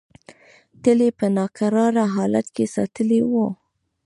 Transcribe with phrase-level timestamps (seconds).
[0.81, 3.47] تل یې په ناکراره حالت کې ساتلې وه.